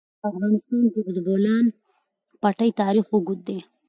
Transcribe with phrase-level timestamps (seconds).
[0.19, 1.65] په افغانستان کې د د بولان
[2.41, 3.59] پټي تاریخ اوږد دی.